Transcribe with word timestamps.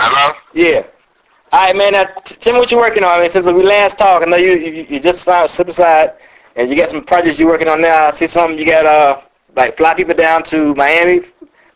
Hello? 0.00 0.34
Yeah. 0.52 0.84
All 1.52 1.60
right, 1.66 1.76
man. 1.76 1.92
Now, 1.92 2.04
t- 2.24 2.34
tell 2.36 2.52
me 2.52 2.58
what 2.58 2.70
you're 2.70 2.80
working 2.80 3.04
on. 3.04 3.18
I 3.18 3.22
mean, 3.22 3.30
since 3.30 3.46
we 3.46 3.62
last 3.62 3.96
talked, 3.98 4.26
I 4.26 4.30
know 4.30 4.36
you 4.36 4.52
you, 4.54 4.86
you 4.88 5.00
just 5.00 5.20
signed 5.22 5.50
Slip 5.50 5.70
Slide, 5.72 6.12
and 6.56 6.68
you 6.68 6.76
got 6.76 6.88
some 6.88 7.04
projects 7.04 7.38
you're 7.38 7.48
working 7.48 7.68
on 7.68 7.80
now. 7.80 8.06
I 8.06 8.10
see 8.10 8.26
something 8.26 8.58
you 8.58 8.66
got 8.66 8.86
uh 8.86 9.20
like 9.54 9.76
fly 9.76 9.94
people 9.94 10.14
down 10.14 10.42
to 10.44 10.74
Miami 10.74 11.20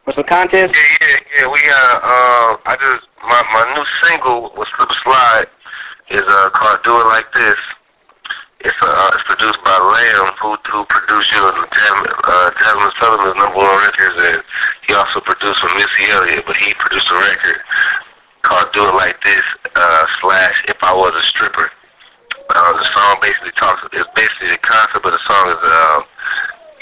for 0.04 0.12
some 0.12 0.24
contests. 0.24 0.74
Yeah, 0.74 1.06
yeah, 1.08 1.18
yeah. 1.38 1.46
We 1.46 1.60
uh, 1.70 2.00
uh, 2.02 2.56
I 2.66 2.76
just 2.80 3.06
my 3.22 3.42
my 3.54 3.74
new 3.76 3.86
single 4.02 4.53
with 4.57 4.69
Slip 4.77 4.91
Slide 4.93 5.46
is 6.11 6.25
uh 6.27 6.50
called 6.50 6.82
Do 6.82 7.00
It 7.00 7.07
Like 7.07 7.32
This. 7.32 7.59
It's 8.61 8.75
uh, 8.82 9.11
it's 9.14 9.23
produced 9.23 9.62
by 9.62 9.79
Lamb, 9.79 10.35
who 10.43 10.59
who 10.66 10.85
produced 10.87 11.30
you 11.30 11.39
know, 11.39 11.53
Jazmine, 11.71 12.11
uh, 12.27 12.50
Jazmine 12.59 12.93
Sullivan's 12.98 13.37
number 13.39 13.55
one 13.55 13.79
records, 13.87 14.19
and 14.19 14.43
he 14.89 14.95
also 14.95 15.21
produced 15.21 15.61
for 15.61 15.71
Missy 15.79 16.11
Elliott, 16.11 16.43
but 16.45 16.57
he 16.57 16.75
produced 16.75 17.09
a 17.11 17.14
record 17.14 17.62
called 18.48 18.72
Do 18.72 18.80
It 18.88 18.96
Like 18.96 19.20
This 19.20 19.44
uh, 19.76 20.06
slash 20.25 20.64
If 20.72 20.80
I 20.80 20.96
Was 20.96 21.12
a 21.12 21.20
Stripper. 21.20 21.68
Uh, 22.48 22.72
the 22.80 22.86
song 22.96 23.20
basically 23.20 23.52
talks. 23.61 23.84
It's 23.93 24.08
basically 24.16 24.56
the 24.56 24.62
concept 24.64 25.04
of 25.04 25.12
the 25.12 25.20
song 25.20 25.52
is 25.52 25.61
uh, 25.61 26.00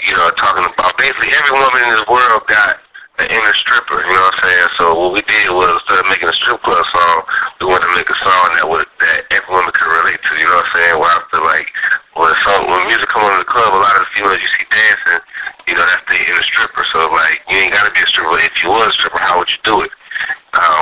you 0.07 0.15
know 0.15 0.31
talking 0.39 0.63
about 0.63 0.95
basically 0.95 1.27
every 1.35 1.59
woman 1.59 1.83
in 1.83 1.91
this 1.91 2.07
world 2.07 2.47
got 2.47 2.79
an 3.19 3.27
inner 3.27 3.51
stripper. 3.51 3.99
You 3.99 4.15
know 4.15 4.31
what 4.31 4.39
I'm 4.39 4.43
saying? 4.47 4.67
So 4.79 4.83
what 4.95 5.11
we 5.11 5.21
did 5.27 5.51
was 5.51 5.83
instead 5.83 5.99
of 5.99 6.07
making 6.07 6.31
a 6.31 6.37
strip 6.39 6.63
club 6.63 6.87
song, 6.87 7.27
we 7.59 7.67
wanted 7.67 7.91
to 7.91 7.95
make 7.99 8.07
a 8.07 8.15
song 8.15 8.55
that 8.55 8.63
would 8.63 8.87
that 9.03 9.27
every 9.35 9.51
woman 9.51 9.75
could 9.75 9.91
relate 9.91 10.23
to. 10.23 10.39
You 10.39 10.47
know 10.47 10.63
what 10.63 10.71
I'm 10.71 10.75
saying? 10.79 10.95
Where 11.03 11.11
I 11.11 11.19
feel 11.27 11.43
like 11.43 11.67
when 12.15 12.31
song 12.47 12.63
when 12.71 12.79
music 12.87 13.11
come 13.11 13.27
on 13.27 13.35
in 13.35 13.43
the 13.43 13.51
club, 13.51 13.75
a 13.75 13.79
lot 13.83 13.99
of 13.99 14.07
the 14.07 14.11
females 14.15 14.39
you 14.39 14.47
see 14.55 14.63
dancing, 14.71 15.19
you 15.67 15.75
know 15.75 15.83
that's 15.83 16.07
the 16.07 16.15
inner 16.15 16.47
stripper. 16.47 16.87
So 16.87 17.11
like 17.11 17.43
you 17.51 17.59
ain't 17.59 17.75
gotta 17.75 17.91
be 17.91 17.99
a 17.99 18.07
stripper. 18.07 18.39
If 18.39 18.55
you 18.63 18.71
was 18.71 18.87
a 18.87 18.95
stripper, 18.95 19.19
how 19.19 19.35
would 19.43 19.51
you 19.51 19.59
do 19.67 19.83
it? 19.83 19.91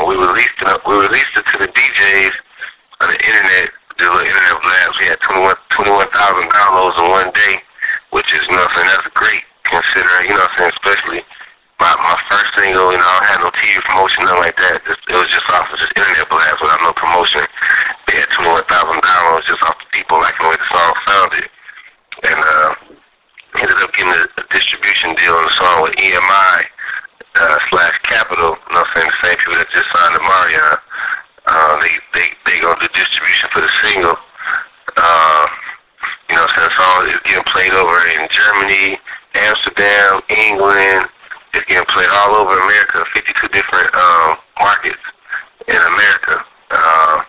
We 0.05 0.15
released 0.15 0.61
it. 0.61 0.81
We 0.87 0.93
released 0.95 1.35
it 1.35 1.45
to 1.45 1.57
the 1.57 1.67
DJs 1.67 2.33
on 3.01 3.07
the 3.11 3.19
internet. 3.19 3.71
The 3.97 4.03
little 4.03 4.27
internet 4.27 4.59
labs. 4.65 4.99
We 4.99 5.05
had 5.07 5.19
21 5.21 5.55
21,000 5.69 6.51
downloads 6.51 6.97
in 6.99 7.09
one 7.09 7.31
day, 7.31 7.63
which 8.11 8.33
is 8.33 8.45
saying. 8.45 8.89
That's 8.91 9.07
great 9.15 9.43
considering 9.63 10.29
you 10.29 10.35
know 10.35 10.45
what 10.45 10.51
I'm 10.51 10.57
saying, 10.57 10.71
especially 10.75 11.21
my 11.79 11.91
my 11.99 12.17
first 12.29 12.55
single, 12.55 12.91
you 12.91 12.97
know, 12.97 13.11
I 13.19 13.23
had 13.27 13.39
no 13.43 13.51
TV 13.51 13.77
promotion, 13.83 14.23
nothing 14.23 14.41
like 14.41 14.57
that. 14.57 14.79
It 14.87 15.15
was 15.15 15.27
just 15.27 15.47
off 15.51 15.71
of 15.71 15.77
just 15.79 15.91
internet 15.97 16.29
blast 16.29 16.61
without 16.61 16.81
no 16.81 16.93
promotion. 16.95 17.43
They 18.07 18.23
had 18.23 18.29
21,000 18.31 18.65
downloads 19.03 19.45
just 19.45 19.63
off 19.63 19.77
the 19.79 19.89
people 19.91 20.17
liking 20.17 20.45
the 20.45 20.49
way 20.55 20.59
the 20.59 20.69
song 20.71 20.93
sounded. 21.03 21.47
And 22.23 22.39
uh, 22.39 22.71
ended 23.59 23.79
up 23.83 23.91
getting 23.91 24.13
a, 24.15 24.23
a 24.39 24.43
distribution 24.49 25.13
deal 25.19 25.35
on 25.35 25.45
the 25.45 25.55
song 25.55 25.77
with 25.83 25.95
EMI 25.99 26.57
uh, 27.35 27.57
slash 27.67 27.97
Capitol. 28.07 28.55
You 28.55 28.71
know 28.71 28.81
what 28.81 28.87
I'm 28.87 28.93
saying? 28.95 29.11
The 29.11 29.19
same 29.27 29.37
people 29.37 29.57
that 29.59 29.69
just 29.69 29.89
signed 29.91 30.15
to 30.15 30.23
Marion. 30.23 30.79
Uh, 31.45 31.73
they, 31.83 31.93
they, 32.15 32.27
they 32.47 32.55
going 32.63 32.79
to 32.79 32.87
do 32.87 32.91
distribution 32.95 33.51
for 33.51 33.61
the 33.61 33.71
single. 33.83 34.15
Uh, 34.95 35.45
you 36.31 36.39
know 36.39 36.47
what 36.47 36.55
I'm 36.55 36.55
saying? 36.55 36.71
The 36.71 36.77
song 36.79 36.97
is 37.11 37.21
getting 37.27 37.45
played 37.51 37.73
over 37.75 37.99
in 38.15 38.25
Germany, 38.31 38.97
Amsterdam, 39.35 40.23
England, 40.31 41.11
it's 41.55 41.63
getting 41.71 41.85
played 41.85 42.09
all 42.11 42.35
over 42.35 42.51
America, 42.51 43.05
52 43.15 43.47
different 43.47 43.87
um, 43.95 44.35
markets 44.59 44.99
in 45.71 45.79
America. 45.79 46.43
Uh, 46.69 47.23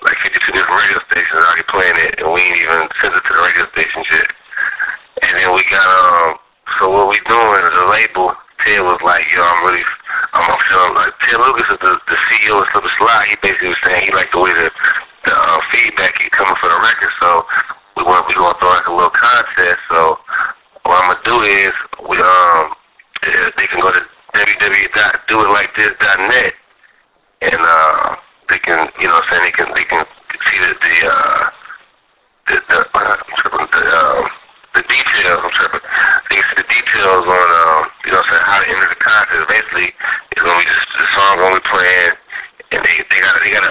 like 0.00 0.16
52 0.24 0.52
different 0.56 0.72
radio 0.72 0.96
stations 1.04 1.44
already 1.44 1.68
playing 1.68 1.96
it, 2.00 2.16
and 2.16 2.32
we 2.32 2.40
ain't 2.40 2.56
even 2.64 2.88
sent 2.96 3.12
it 3.12 3.20
to 3.28 3.32
the 3.36 3.42
radio 3.44 3.68
stations 3.76 4.08
yet. 4.08 4.32
And 5.20 5.36
then 5.36 5.52
we 5.52 5.60
got, 5.65 5.65
um, 5.78 6.36
so 6.78 6.90
what 6.90 7.08
we 7.08 7.18
doing 7.28 7.64
as 7.64 7.76
a 7.76 7.86
label, 7.90 8.34
Ted 8.64 8.82
was 8.82 9.00
like, 9.02 9.24
yo, 9.32 9.42
I'm 9.42 9.64
really, 9.66 9.84
I'm, 10.32 10.58
feeling 10.68 10.94
like, 10.94 11.12
Ted 11.20 11.40
Lucas 11.40 11.70
is 11.70 11.78
the, 11.78 12.00
the 12.08 12.16
CEO 12.28 12.62
of 12.62 12.68
Slip 12.72 12.84
Slide. 12.96 13.26
He 13.28 13.36
basically 13.42 13.68
was 13.68 13.78
saying 13.84 14.04
he 14.04 14.12
liked 14.12 14.32
the 14.32 14.40
way 14.40 14.52
the, 14.52 14.70
the 15.24 15.32
uh, 15.34 15.60
feedback 15.70 16.18
keep 16.18 16.32
coming 16.32 16.56
for 16.56 16.68
the 16.68 16.80
record, 16.80 17.10
so 17.20 17.46
we 17.96 18.02
want, 18.04 18.26
we 18.28 18.34
going 18.34 18.52
to 18.54 18.60
throw 18.60 18.70
like 18.70 18.88
a 18.88 18.92
little 18.92 19.10
contest. 19.10 19.80
So 19.88 20.18
what 20.84 21.02
I'm 21.02 21.16
to 21.16 21.22
do 21.24 21.40
is, 21.42 21.72
we, 22.08 22.18
um, 22.18 22.72
they 23.56 23.66
can 23.66 23.80
go 23.80 23.90
to 23.90 24.06
www.doitlikethis.net 24.34 26.54
and 27.42 27.56
uh, 27.58 28.16
they 28.48 28.58
can, 28.58 28.88
you 29.00 29.08
know, 29.08 29.14
what 29.14 29.24
I'm 29.24 29.30
saying 29.30 29.44
they 29.44 29.52
can 29.52 29.72
they 29.74 29.84
can 29.84 30.04
see 30.50 30.58
the 30.60 30.74
the 30.76 31.08
uh, 31.08 31.50
the, 32.48 32.62
the 32.68 32.78
uh, 32.94 33.16
I'm 33.16 33.34
tripping, 33.36 33.66
the 33.72 33.86
uh, 33.86 34.28
the 34.74 34.82
details. 34.88 35.40
I'm 35.44 35.50
tripping. 35.50 35.80
They 36.30 36.36
can 36.36 36.44
see 36.48 36.56
the 36.62 36.68
details 36.68 37.26
on, 37.26 37.32
um, 37.32 37.90
you 38.04 38.12
know, 38.12 38.18
what 38.20 38.26
I'm 38.26 38.32
saying 38.32 38.44
how 38.44 38.60
to 38.60 38.66
enter 38.70 38.88
the 38.88 38.94
contest. 39.00 39.48
Basically, 39.48 39.94
it's 40.32 40.42
gonna 40.42 40.58
be 40.60 40.64
just 40.68 40.88
the 40.96 41.06
song 41.16 41.36
gonna 41.40 41.60
be 41.60 41.68
playing. 41.68 42.12
And 42.72 42.82
they, 42.82 42.96
they 42.98 43.20
gotta 43.20 43.40
they 43.40 43.50
gotta 43.52 43.68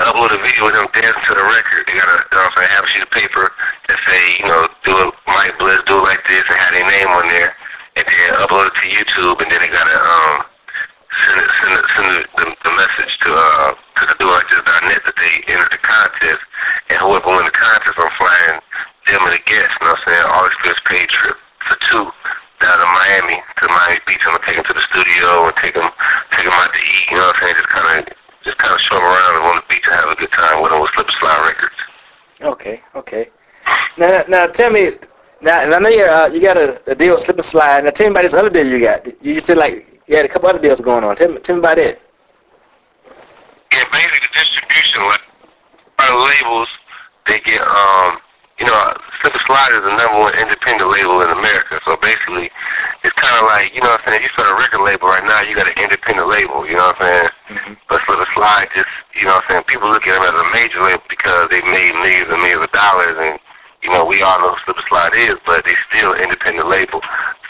a 0.65 0.73
video 0.73 0.89
them 0.89 1.01
dancing 1.01 1.25
to 1.29 1.33
the 1.37 1.45
record. 1.45 1.85
They 1.85 1.93
gotta 1.93 2.25
you 2.25 2.37
know 2.37 2.49
I'm 2.49 2.53
saying, 2.57 2.73
have 2.73 2.85
a 2.85 2.89
sheet 2.89 3.05
of 3.05 3.11
paper 3.11 3.53
that 3.87 3.99
say, 4.01 4.21
you 4.41 4.47
know, 4.49 4.65
do 4.81 4.93
it 4.97 5.13
Mike 5.29 5.57
Bless, 5.61 5.81
do 5.85 6.01
it 6.01 6.05
like 6.09 6.25
this 6.25 6.45
and 6.49 6.57
have 6.57 6.73
their 6.73 6.89
name 6.89 7.09
on 7.13 7.25
there 7.29 7.53
and 7.95 8.05
then 8.05 8.29
upload 8.41 8.73
it 8.73 8.75
to 8.81 8.85
YouTube, 8.89 9.37
and 9.45 9.49
then 9.51 9.61
they 9.61 9.69
gotta 9.69 9.93
um 9.93 10.41
send 11.13 11.37
it, 11.37 11.49
send 11.61 11.73
it, 11.77 11.85
send 11.93 12.09
it, 12.17 12.27
the, 12.37 12.45
the 12.65 12.73
message 12.81 13.13
to 13.21 13.29
uh 13.29 13.77
to 13.77 14.03
the 14.09 14.17
doorartist.net 14.17 15.01
that 15.05 15.17
they 15.21 15.33
entered 15.53 15.69
the 15.71 15.81
contest, 15.85 16.41
and 16.89 16.97
whoever 16.97 17.29
win 17.29 17.45
the 17.45 17.53
contest, 17.53 17.95
I'm 17.95 18.11
flying 18.17 18.57
them 19.05 19.21
and 19.21 19.37
the 19.37 19.43
guests. 19.45 19.77
You 19.79 19.85
know 19.85 19.93
what 19.93 20.01
I'm 20.01 20.09
saying? 20.09 20.25
All 20.33 20.45
expense 20.49 20.81
paid 20.89 21.07
trip 21.13 21.37
for 21.61 21.77
two 21.85 22.09
down 22.57 22.77
to 22.81 22.87
Miami 22.89 23.37
to 23.37 23.65
Miami 23.69 24.01
Beach. 24.09 24.23
I'm 24.25 24.33
gonna 24.33 24.49
take 24.49 24.57
them 24.57 24.65
to 24.65 24.75
the 24.75 24.85
studio 24.89 25.45
and 25.45 25.55
take 25.61 25.77
them 25.77 25.93
take 26.33 26.49
them 26.49 26.57
out 26.57 26.73
to 26.73 26.81
eat. 26.81 27.05
You 27.13 27.21
know 27.21 27.29
what 27.29 27.37
I'm 27.37 27.53
saying? 27.53 27.55
Just 27.61 27.69
kind 27.69 27.87
of 28.01 28.15
just 28.45 28.57
kind 28.59 28.73
of 28.73 28.79
show 28.79 28.95
them 28.95 29.03
around 29.03 29.35
and 29.35 29.43
on 29.43 29.55
the 29.57 29.65
beach 29.67 29.87
and 29.87 29.95
have 29.95 30.09
a 30.09 30.15
good 30.15 30.31
time 30.31 30.61
with 30.61 30.71
them 30.71 30.79
with 30.79 30.91
Slip 30.91 31.09
Slide 31.09 31.47
Records. 31.47 31.79
Okay, 32.41 32.79
okay. 32.93 33.29
Now, 34.45 34.51
tell 34.51 34.69
me, 34.69 34.91
now, 35.41 35.61
and 35.61 35.73
I 35.73 35.79
know 35.79 35.89
you 35.89 36.03
uh, 36.05 36.29
you 36.31 36.39
got 36.39 36.55
a, 36.55 36.79
a 36.85 36.93
deal 36.93 37.13
with 37.15 37.21
Slip 37.21 37.37
and 37.37 37.45
Slide. 37.45 37.83
Now 37.83 37.89
tell 37.89 38.05
me 38.05 38.11
about 38.11 38.21
this 38.29 38.35
other 38.35 38.51
deal 38.51 38.67
you 38.67 38.79
got. 38.79 39.01
You 39.25 39.41
said 39.41 39.57
like 39.57 39.89
you 40.05 40.15
had 40.15 40.23
a 40.23 40.29
couple 40.29 40.47
other 40.49 40.61
deals 40.61 40.79
going 40.81 41.03
on. 41.03 41.15
Tell 41.15 41.31
me, 41.31 41.39
tell 41.39 41.55
me 41.55 41.65
about 41.65 41.79
it. 41.79 41.99
Yeah, 43.73 43.89
basically 43.91 44.21
the 44.21 44.33
distribution, 44.37 45.01
like 45.01 45.21
our 45.97 46.13
labels, 46.29 46.69
they 47.25 47.39
get 47.41 47.57
um, 47.65 48.21
you 48.59 48.67
know, 48.69 48.93
Slip 49.17 49.33
and 49.33 49.41
Slide 49.49 49.73
is 49.73 49.81
the 49.81 49.97
number 49.97 50.29
one 50.29 50.37
independent 50.37 50.93
label 50.93 51.25
in 51.25 51.33
America. 51.33 51.81
So 51.85 51.97
basically, 51.97 52.53
it's 53.01 53.17
kind 53.17 53.33
of 53.41 53.49
like 53.49 53.73
you 53.73 53.81
know 53.81 53.97
what 53.97 54.05
I'm 54.05 54.13
saying. 54.13 54.21
If 54.21 54.29
you 54.29 54.33
start 54.37 54.53
a 54.53 54.61
record 54.61 54.85
label 54.85 55.09
right 55.09 55.25
now, 55.25 55.41
you 55.41 55.57
got 55.57 55.65
an 55.65 55.81
independent 55.81 56.29
label. 56.29 56.69
You 56.69 56.77
know 56.77 56.93
what 56.93 57.01
I'm 57.01 57.09
saying? 57.09 57.29
Mm-hmm. 57.49 57.73
But 57.89 57.97
Slip 58.05 58.21
and 58.21 58.29
Slide 58.37 58.69
just, 58.77 58.93
you 59.17 59.25
know 59.25 59.41
what 59.41 59.49
I'm 59.49 59.65
saying. 59.65 59.73
People 59.73 59.89
look 59.89 60.05
at 60.05 60.13
them 60.13 60.21
as 60.21 60.37
a 60.37 60.45
major 60.53 60.85
label 60.85 61.01
because 61.09 61.49
they 61.49 61.65
made 61.65 61.97
millions 61.97 62.29
and 62.29 62.37
millions 62.45 62.61
of 62.61 62.71
dollars 62.77 63.17
and 63.17 63.41
you 63.85 63.91
know, 63.93 64.03
we 64.03 64.21
all 64.25 64.39
know 64.41 64.57
who 64.57 64.59
Slip 64.65 64.77
and 64.77 64.87
Slide 64.89 65.13
is, 65.13 65.37
but 65.45 65.63
they 65.63 65.77
still 65.89 66.17
independent 66.17 66.67
label. 66.67 67.01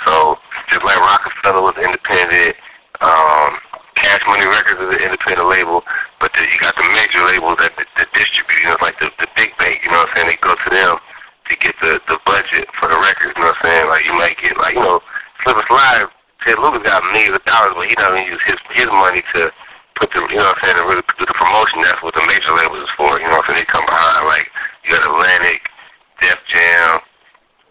So 0.03 0.37
just 0.67 0.83
like 0.83 0.99
Roc-A-Fella 0.99 1.63
was 1.63 1.79
independent, 1.79 2.59
um, 2.99 3.55
Cash 3.95 4.27
Money 4.27 4.43
Records 4.43 4.83
is 4.83 4.99
an 4.99 5.01
independent 5.07 5.47
label, 5.47 5.79
but 6.19 6.35
the, 6.35 6.43
you 6.43 6.59
got 6.59 6.75
the 6.75 6.83
major 6.91 7.23
labels 7.23 7.55
that, 7.63 7.71
that, 7.79 7.87
that 7.95 8.11
distribute, 8.11 8.59
you 8.59 8.67
know, 8.67 8.77
like 8.83 8.99
the, 8.99 9.07
the 9.23 9.27
big 9.39 9.55
bank, 9.55 9.79
you 9.83 9.89
know 9.89 10.03
what 10.03 10.11
I'm 10.11 10.27
saying? 10.27 10.27
They 10.35 10.39
go 10.43 10.53
to 10.59 10.69
them 10.69 10.99
to 10.99 11.53
get 11.55 11.79
the, 11.79 12.03
the 12.11 12.19
budget 12.27 12.67
for 12.75 12.91
the 12.91 12.99
records, 12.99 13.31
you 13.31 13.41
know 13.41 13.55
what 13.55 13.63
I'm 13.63 13.71
saying? 13.71 13.87
Like 13.87 14.03
you 14.03 14.13
might 14.19 14.35
get 14.35 14.59
like, 14.59 14.75
you 14.75 14.83
know, 14.83 14.99
Slip 15.39 15.55
and 15.55 15.67
Slide, 15.71 16.11
Ted 16.43 16.59
Lucas 16.59 16.83
got 16.83 16.99
millions 17.15 17.39
of 17.39 17.43
dollars, 17.47 17.73
but 17.79 17.87
he 17.87 17.95
doesn't 17.95 18.27
use 18.27 18.43
his 18.43 18.59
his 18.75 18.91
money 18.91 19.23
to 19.31 19.47
put 19.95 20.11
the, 20.11 20.19
you 20.27 20.43
know 20.43 20.51
what 20.51 20.59
I'm 20.59 20.75
saying, 20.75 20.77
to 20.77 20.83
really 20.83 21.05
do 21.15 21.23
the 21.23 21.33
promotion. 21.33 21.79
That's 21.81 22.03
what 22.03 22.13
the 22.13 22.25
major 22.27 22.51
labels 22.51 22.83
is 22.83 22.91
for, 22.99 23.15
you 23.15 23.25
know 23.31 23.39
what 23.39 23.47
I'm 23.47 23.55
saying? 23.55 23.63
They 23.63 23.71
come 23.71 23.87
behind, 23.87 24.27
like, 24.27 24.51
you 24.83 24.91
got 24.91 25.07
Atlantic, 25.07 25.71
Def 26.19 26.39
Jam, 26.45 26.99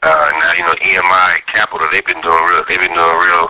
uh, 0.04 0.28
now 0.36 0.52
you 0.52 0.60
know 0.60 0.76
EMI, 0.84 1.46
Capitol. 1.46 1.83
They've 1.94 2.04
been 2.04 2.20
doing 2.22 2.42
real. 2.50 2.64
They've 2.68 2.80
been 2.82 2.90
doing 2.92 3.18
real, 3.22 3.46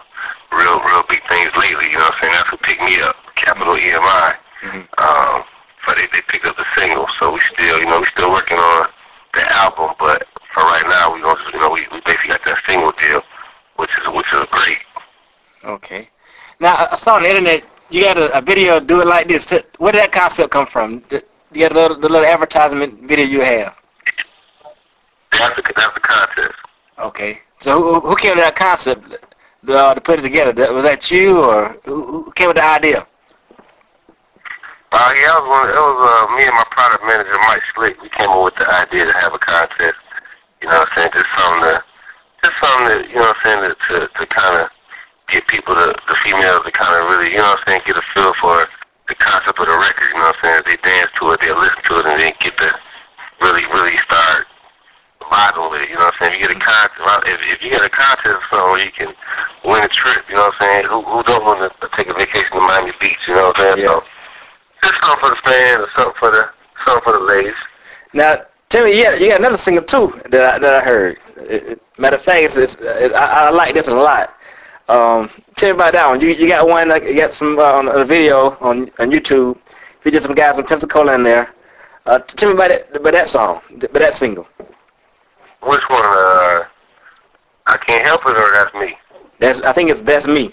real, 0.53 0.77
real 0.85 1.03
big 1.09 1.25
things 1.33 1.49
lately. 1.57 1.87
You 1.89 1.97
know 1.97 2.13
what 2.13 2.15
I'm 2.15 2.21
saying? 2.21 2.35
That's 2.37 2.53
what 2.53 2.61
picked 2.63 2.83
me 2.83 3.01
up. 3.01 3.17
Capitol 3.37 3.73
EMI. 3.75 4.37
Mhm. 4.61 4.85
Um, 5.01 5.45
but 5.87 5.97
they 5.97 6.07
they 6.13 6.21
picked 6.29 6.45
up 6.45 6.55
the 6.59 6.67
single, 6.77 7.09
so 7.19 7.33
we 7.33 7.41
still, 7.41 7.79
you 7.79 7.87
know, 7.87 8.01
we 8.01 8.07
still 8.07 8.31
working 8.31 8.59
on 8.59 8.89
the 9.33 9.51
album. 9.57 9.95
But 9.99 10.29
for 10.53 10.63
right 10.63 10.85
now, 10.87 11.15
we 11.15 11.23
gonna, 11.23 11.41
you 11.55 11.59
know, 11.59 11.71
we, 11.71 11.87
we 11.91 12.01
basically 12.03 12.29
got 12.37 12.45
that 12.45 12.61
single 12.67 12.93
deal, 12.93 13.23
which 13.77 13.91
is 13.99 14.07
which 14.13 14.31
is 14.35 14.45
great. 14.51 14.79
Okay. 15.65 16.11
Now 16.61 16.75
I- 16.75 16.89
I 16.93 16.97
saw 16.97 17.15
on 17.17 17.23
the 17.23 17.31
internet 17.31 17.65
you 17.89 18.03
got 18.05 18.19
a, 18.19 18.37
a 18.37 18.43
video 18.43 18.79
do 18.79 19.01
it 19.01 19.07
like 19.07 19.27
this. 19.27 19.51
Where 19.79 19.93
did 19.93 20.03
that 20.03 20.13
concept 20.13 20.51
come 20.51 20.67
from? 20.67 21.03
The- 21.09 21.25
You 21.53 21.61
got 21.69 21.73
a 21.73 21.81
little, 21.81 21.97
the 21.99 22.09
little 22.11 22.27
advertisement 22.27 23.09
video 23.09 23.25
you 23.25 23.41
have. 23.41 23.75
That's 25.33 25.57
the 25.57 25.63
that's 25.75 25.95
the 25.95 26.01
contest. 26.01 26.55
Okay. 26.99 27.41
So 27.65 27.81
who, 27.81 28.01
who 28.05 28.15
came 28.17 28.37
to 28.37 28.45
that 28.45 28.57
concept 28.61 29.09
uh, 29.09 29.95
to 29.95 30.01
put 30.03 30.19
it 30.19 30.23
together? 30.23 30.53
Was 30.69 30.85
that 30.85 31.11
you 31.11 31.41
or 31.41 31.81
who, 31.89 32.31
came 32.37 32.49
with 32.53 32.61
the 32.61 32.63
idea? 32.63 33.09
Uh, 34.93 35.13
yeah, 35.17 35.33
it 35.33 35.49
was, 35.49 35.73
it 35.73 35.81
was 35.81 35.97
uh, 35.97 36.37
me 36.37 36.45
and 36.45 36.53
my 36.61 36.69
product 36.69 37.01
manager, 37.09 37.33
Mike 37.49 37.65
Slick. 37.73 37.97
We 38.05 38.13
came 38.13 38.29
up 38.29 38.45
with 38.45 38.57
the 38.61 38.69
idea 38.69 39.09
to 39.09 39.17
have 39.17 39.33
a 39.33 39.41
contest. 39.41 39.97
You 40.61 40.69
know 40.69 40.85
what 40.85 40.93
I'm 40.93 41.09
saying? 41.09 41.17
Just 41.17 41.33
something 41.41 41.65
to, 41.65 41.75
just 42.45 42.57
something 42.61 42.85
that, 42.85 43.03
you 43.09 43.17
know 43.17 43.33
what 43.33 43.41
I'm 43.41 43.45
saying, 43.49 43.61
to, 43.65 43.73
to, 43.73 43.97
to 44.13 44.23
kind 44.29 44.61
of 44.61 44.69
get 45.33 45.49
people, 45.49 45.73
to, 45.73 45.97
the 46.05 46.17
females 46.21 46.69
to 46.69 46.71
kind 46.71 46.93
of 47.01 47.09
really, 47.17 47.33
you 47.33 47.41
know 47.41 47.49
what 47.57 47.65
I'm 47.65 47.81
saying, 47.81 47.89
get 47.89 47.97
a 47.97 48.05
feel 48.13 48.37
for 48.37 48.69
the 49.09 49.17
concept 49.17 49.57
of 49.57 49.65
the 49.65 49.73
record. 49.73 50.13
You 50.13 50.21
know 50.21 50.37
what 50.37 50.37
I'm 50.45 50.69
saying? 50.69 50.69
They 50.69 50.77
dance 50.85 51.17
to 51.17 51.33
it, 51.33 51.41
they 51.41 51.49
listen 51.49 51.81
to 51.81 51.93
it, 51.97 52.13
and 52.13 52.21
then 52.21 52.37
get 52.45 52.61
to 52.61 52.77
really, 53.41 53.65
really 53.73 53.97
start 54.05 54.53
it. 55.29 55.89
You 55.89 55.97
know 55.97 56.05
what 56.05 56.15
I'm 56.21 56.31
saying? 56.31 56.35
If 56.35 56.41
you 56.41 56.49
get 56.49 56.57
a 56.57 56.61
contest, 56.61 57.29
if, 57.29 57.53
if 57.53 57.65
you 57.65 57.71
get 57.71 57.85
a 57.85 57.89
contest 57.89 58.53
where 58.53 58.85
you 58.85 58.91
can 58.91 59.15
win 59.65 59.85
a 59.85 59.89
trip, 59.89 60.29
you 60.29 60.35
know 60.35 60.49
what 60.49 60.55
I'm 60.61 60.61
saying? 60.61 60.85
Who 60.87 61.03
who 61.03 61.23
don't 61.23 61.45
want 61.45 61.61
to 61.81 61.89
take 61.97 62.09
a 62.09 62.15
vacation 62.15 62.53
to 62.53 62.61
Miami 62.61 62.93
Beach? 63.01 63.29
You 63.29 63.35
know 63.35 63.49
what 63.49 63.59
I'm 63.59 63.77
saying? 63.77 63.87
Yeah. 63.87 64.01
So 64.01 64.05
just 64.83 65.01
something 65.01 65.21
for 65.21 65.31
the 65.31 65.41
fans, 65.45 65.83
or 65.83 65.91
something 65.97 66.19
for 66.19 66.31
the 66.31 66.51
something 66.85 67.05
for 67.05 67.13
the 67.19 67.25
ladies. 67.25 67.55
Now, 68.13 68.43
tell 68.69 68.85
me, 68.85 69.01
yeah, 69.01 69.15
you 69.15 69.29
got 69.29 69.41
another 69.41 69.59
single 69.59 69.85
too 69.85 70.21
that 70.31 70.55
I, 70.55 70.59
that 70.59 70.75
I 70.75 70.85
heard. 70.85 71.19
It, 71.37 71.63
it, 71.65 71.83
matter 71.99 72.17
of 72.17 72.23
fact, 72.23 72.43
it's, 72.45 72.57
it's, 72.57 72.77
it, 72.81 73.13
I, 73.13 73.49
I 73.49 73.51
like 73.51 73.75
this 73.75 73.89
a 73.89 73.95
lot. 73.95 74.35
Um, 74.89 75.31
tell 75.57 75.71
me 75.71 75.75
about 75.75 75.95
that 75.95 76.09
one. 76.09 76.21
You 76.21 76.29
you 76.29 76.47
got 76.47 76.69
one, 76.69 76.89
like, 76.89 77.05
you 77.05 77.17
got 77.17 77.33
some 77.35 77.59
uh, 77.59 77.63
on 77.63 77.89
a 77.89 78.05
video 78.05 78.57
on 78.61 78.91
on 78.99 79.11
YouTube. 79.11 79.59
Featured 80.01 80.23
some 80.23 80.35
guys 80.35 80.57
from 80.57 80.67
Pensacola 80.67 81.15
in 81.15 81.23
there. 81.23 81.55
Uh, 82.05 82.19
tell 82.19 82.51
me 82.51 82.55
about 82.55 82.69
that 82.69 82.95
about 82.95 83.13
that 83.15 83.29
song, 83.29 83.63
about 83.77 83.95
that 83.95 84.15
single. 84.15 84.47
Which 85.67 85.89
one? 85.89 86.05
Uh, 86.05 86.65
I 87.67 87.77
can't 87.79 88.05
help 88.05 88.23
it, 88.27 88.37
or 88.37 88.51
that's 88.53 88.75
me. 88.75 88.99
That's 89.39 89.61
I 89.63 89.73
think 89.73 89.91
it's 89.91 90.03
that's 90.03 90.27
me. 90.27 90.53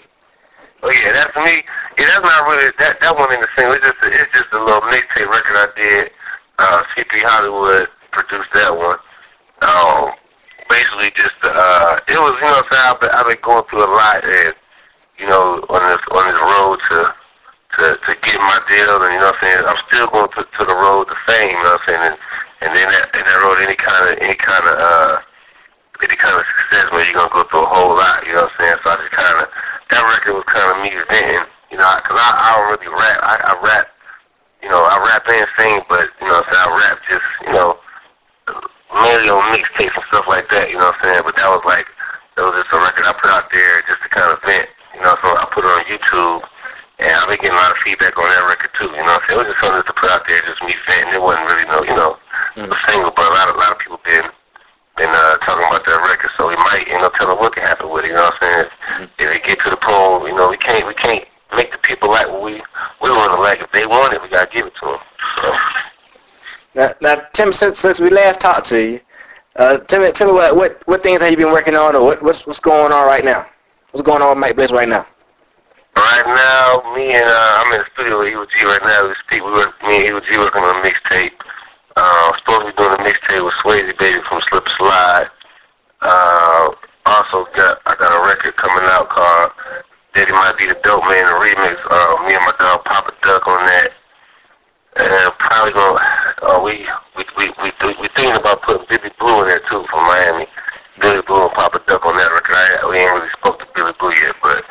Oh 0.82 0.90
yeah, 0.90 1.12
that's 1.12 1.36
me. 1.36 1.62
Yeah, 1.98 2.06
that's 2.08 2.24
not 2.24 2.48
really 2.48 2.72
that 2.78 3.00
that 3.00 3.16
one 3.16 3.32
in 3.32 3.40
the 3.40 3.48
single. 3.54 3.74
It's 3.74 3.84
just 3.84 4.02
a, 4.02 4.08
it's 4.08 4.32
just 4.32 4.52
a 4.52 4.58
little 4.58 4.80
mixtape 4.82 5.28
record 5.28 5.56
I 5.56 5.68
did. 5.76 6.10
Uh, 6.58 6.82
CP 6.96 7.22
Hollywood 7.22 7.88
produced 8.10 8.52
that 8.54 8.72
one. 8.72 8.98
Um, 9.62 10.16
basically 10.68 11.12
just 11.14 11.36
uh, 11.44 12.00
it 12.08 12.16
was 12.16 12.34
you 12.40 12.48
know 12.48 12.64
what 12.64 12.64
I'm 12.64 12.70
saying. 12.72 12.88
I've 12.88 13.00
been, 13.00 13.10
I've 13.12 13.28
been 13.28 13.42
going 13.44 13.64
through 13.68 13.84
a 13.84 13.92
lot 13.92 14.24
and 14.24 14.54
you 15.20 15.26
know 15.28 15.60
on 15.68 15.80
this 15.92 16.02
on 16.08 16.24
this 16.32 16.40
road 16.40 16.76
to 16.88 16.98
to 17.76 17.84
to 18.00 18.10
get 18.24 18.40
my 18.40 18.58
deal 18.66 18.96
and 19.04 19.12
you 19.12 19.20
know 19.20 19.30
what 19.30 19.36
I'm 19.36 19.44
saying. 19.44 19.64
I'm 19.68 19.80
still 19.86 20.08
going 20.08 20.32
to 20.32 20.42
to 20.42 20.62
the 20.64 20.74
road 20.74 21.12
to 21.12 21.16
fame. 21.28 21.52
You 21.52 21.62
know 21.62 21.76
what 21.76 21.84
I'm 21.84 21.86
saying. 21.86 22.02
And, 22.08 22.18
and 22.62 22.70
then 22.72 22.86
that 22.88 23.10
and 23.14 23.26
that 23.26 23.38
road 23.42 23.58
any 23.60 23.76
kind 23.76 23.98
of 24.06 24.18
any 24.22 24.38
kind 24.38 24.64
of 24.64 24.74
uh 24.78 25.14
any 26.02 26.16
kind 26.18 26.34
of 26.34 26.42
success 26.46 26.90
where 26.90 27.04
you're 27.04 27.14
gonna 27.14 27.30
go 27.30 27.44
through 27.50 27.66
a 27.66 27.70
whole 27.70 27.94
lot. 27.94 28.26
You 28.26 28.34
know 28.34 28.48
what 28.48 28.54
I'm 28.58 28.78
saying. 28.78 28.78
So 28.82 28.90
I 28.90 28.96
just 29.02 29.12
kind 29.12 29.36
of 29.42 29.46
that 29.90 30.02
record 30.02 30.34
was 30.38 30.48
kind 30.48 30.68
of 30.70 30.76
me 30.82 30.90
venting. 31.10 31.46
You 31.70 31.80
know, 31.80 31.88
because 31.98 32.20
I, 32.20 32.28
I 32.36 32.48
don't 32.52 32.68
really 32.76 32.90
rap. 32.92 33.18
I, 33.24 33.34
I 33.48 33.52
rap. 33.64 33.86
You 34.60 34.68
know, 34.68 34.84
I 34.84 34.94
rap 35.02 35.24
and 35.26 35.48
sing, 35.56 35.80
but 35.88 36.12
you 36.20 36.28
know, 36.28 36.38
what 36.38 36.46
I'm 36.46 36.54
saying 36.54 36.66
I 36.66 36.78
rap 36.78 36.98
just 37.08 37.28
you 37.46 37.52
know 37.54 37.82
mainly 38.94 39.28
on 39.32 39.42
mixtapes 39.56 39.96
and 39.96 40.04
stuff 40.08 40.28
like 40.28 40.48
that, 40.50 40.68
you 40.68 40.76
know 40.76 40.92
what 40.92 41.00
I'm 41.00 41.02
saying? 41.02 41.22
But 41.24 41.36
that 41.36 41.48
was 41.48 41.64
like, 41.64 41.88
that 42.36 42.44
was 42.44 42.54
just 42.60 42.72
a 42.72 42.78
record 42.78 43.08
I 43.08 43.12
put 43.16 43.32
out 43.32 43.48
there 43.50 43.82
just 43.88 44.02
to 44.04 44.08
kind 44.08 44.30
of 44.32 44.38
vent, 44.44 44.68
you 44.94 45.00
know, 45.00 45.16
so 45.20 45.32
I 45.32 45.44
put 45.48 45.64
it 45.64 45.72
on 45.72 45.84
YouTube, 45.88 46.44
and 47.00 47.12
I've 47.16 47.28
been 47.28 47.40
getting 47.40 47.56
a 47.56 47.60
lot 47.60 47.72
of 47.72 47.80
feedback 47.80 48.16
on 48.20 48.28
that 48.28 48.44
record 48.44 48.72
too, 48.76 48.92
you 48.92 49.00
know 49.00 49.16
what 49.16 49.24
I'm 49.24 49.28
saying? 49.28 49.40
It 49.40 49.42
was 49.42 49.50
just 49.56 49.60
something 49.64 49.86
to 49.88 49.96
put 49.96 50.10
out 50.12 50.24
there, 50.28 50.40
just 50.44 50.62
me 50.64 50.74
venting. 50.84 51.16
It 51.16 51.22
wasn't 51.24 51.48
really 51.48 51.66
no, 51.72 51.78
you 51.88 51.96
know, 51.96 52.20
a 52.56 52.76
single, 52.88 53.10
but 53.10 53.26
a 53.26 53.34
lot, 53.34 53.48
of, 53.48 53.56
a 53.56 53.58
lot 53.58 53.72
of 53.72 53.78
people 53.78 54.00
been, 54.04 54.24
been 54.96 55.10
uh, 55.10 55.36
talking 55.38 55.66
about 55.66 55.84
that 55.84 56.08
record, 56.08 56.30
so 56.36 56.48
we 56.48 56.56
might, 56.56 56.84
you 56.86 56.98
know, 57.00 57.10
tell 57.10 57.28
them 57.28 57.38
what 57.38 57.54
can 57.54 57.64
happen 57.64 57.90
with 57.90 58.04
it, 58.04 58.08
you 58.08 58.14
know 58.14 58.24
what 58.24 58.42
I'm 58.42 58.68
saying? 58.90 59.08
If 59.18 59.32
they 59.32 59.40
get 59.46 59.60
to 59.60 59.70
the 59.70 59.76
point, 59.76 60.28
you 60.28 60.36
know, 60.36 60.50
we 60.50 60.56
can't, 60.56 60.86
we 60.86 60.94
can't 60.94 61.24
make 61.56 61.72
the 61.72 61.78
people 61.78 62.08
like 62.10 62.28
what 62.28 62.42
we, 62.42 62.62
we 63.02 63.10
want 63.10 63.32
to 63.32 63.40
like. 63.40 63.60
If 63.60 63.72
they 63.72 63.86
want 63.86 64.14
it, 64.14 64.22
we 64.22 64.28
gotta 64.28 64.50
give 64.50 64.66
it 64.66 64.74
to 64.76 64.86
them. 64.86 64.98
So. 65.36 65.54
Now, 66.74 66.94
now 67.00 67.22
Tim, 67.32 67.52
since 67.52 67.78
since 67.78 68.00
we 68.00 68.10
last 68.10 68.40
talked 68.40 68.66
to 68.68 68.80
you, 68.80 69.00
uh, 69.56 69.78
tell 69.78 70.02
me 70.02 70.10
tell 70.12 70.28
me 70.28 70.32
what 70.32 70.56
what 70.56 70.82
what 70.86 71.02
things 71.02 71.20
have 71.20 71.30
you 71.30 71.36
been 71.36 71.52
working 71.52 71.74
on, 71.74 71.94
or 71.94 72.02
what 72.02 72.22
what's 72.22 72.46
what's 72.46 72.60
going 72.60 72.92
on 72.92 73.06
right 73.06 73.24
now? 73.24 73.46
What's 73.90 74.04
going 74.04 74.22
on 74.22 74.30
with 74.30 74.38
Mike 74.38 74.56
Bless 74.56 74.72
right 74.72 74.88
now? 74.88 75.06
Right 75.94 76.24
now, 76.24 76.94
me 76.94 77.12
and 77.12 77.28
uh, 77.28 77.62
I'm 77.62 77.72
in 77.74 77.80
the 77.80 77.86
studio 77.92 78.18
with 78.20 78.32
Evo 78.32 78.48
G 78.48 78.64
right 78.64 78.80
now. 78.82 79.08
We 79.08 79.14
speak. 79.14 79.44
We 79.44 79.50
work. 79.52 79.74
Me 79.82 80.06
and 80.06 80.16
Evo 80.16 80.24
G 80.24 80.38
working 80.38 80.62
on 80.62 80.76
a 80.76 80.88
mixtape. 80.88 81.32
Uh, 81.94 82.32
supposed 82.38 82.66
to 82.66 82.72
be 82.72 82.76
doing 82.76 82.91
a 82.91 82.91
mixtape 83.02 83.44
with 83.44 83.54
Swayze 83.54 83.98
Baby 83.98 84.22
from 84.22 84.40
Slip 84.48 84.68
Slide. 84.68 85.28
Uh, 86.00 86.70
also 87.06 87.44
got 87.54 87.80
I 87.86 87.94
got 87.98 88.10
a 88.14 88.20
record 88.26 88.56
coming 88.56 88.84
out 88.90 89.08
called 89.10 89.52
Daddy 90.14 90.32
Might 90.32 90.56
Be 90.58 90.66
the 90.66 90.78
Dope 90.82 91.04
Man 91.04 91.24
the 91.26 91.36
remix. 91.42 91.78
Uh, 91.90 92.22
me 92.26 92.34
and 92.34 92.44
my 92.46 92.54
dog 92.58 92.84
Papa 92.84 93.14
Duck 93.22 93.46
on 93.46 93.64
that. 93.66 93.90
And 94.96 95.32
probably 95.38 95.72
gonna 95.72 95.98
uh, 96.42 96.60
we 96.62 96.86
we 97.16 97.24
we 97.38 97.50
we 97.62 97.70
we, 97.82 97.90
we 98.00 98.08
thinking 98.14 98.36
about 98.36 98.62
putting 98.62 98.86
Billy 98.86 99.10
Blue 99.18 99.42
in 99.42 99.48
there 99.48 99.62
too 99.66 99.84
from 99.90 100.06
Miami. 100.06 100.46
Billy 101.00 101.22
Blue 101.22 101.42
and 101.42 101.52
Papa 101.52 101.82
Duck 101.86 102.04
on 102.06 102.16
that 102.16 102.30
record. 102.30 102.54
I, 102.54 102.86
we 102.88 102.98
ain't 102.98 103.12
really 103.14 103.30
spoke 103.30 103.58
to 103.58 103.66
Billy 103.74 103.92
Blue 103.98 104.12
yet, 104.12 104.36
but 104.42 104.64